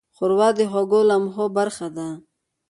[0.15, 2.07] ښوروا د خوږو لمحو برخه ده.